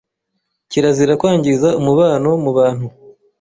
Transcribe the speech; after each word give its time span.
Kirazira 0.69 1.13
kwangiza 1.21 1.67
umubano 1.79 2.29
mu 2.43 2.51
bantu 2.57 2.85